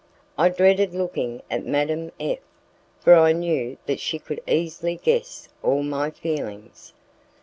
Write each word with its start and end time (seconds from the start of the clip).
I 0.35 0.49
dreaded 0.49 0.95
looking 0.95 1.43
at 1.51 1.63
Madame 1.63 2.11
F, 2.19 2.39
for 3.01 3.13
I 3.13 3.33
knew 3.33 3.77
that 3.85 3.99
she 3.99 4.17
could 4.17 4.41
easily 4.47 4.95
guess 4.95 5.47
all 5.61 5.83
my 5.83 6.09
feelings. 6.09 6.93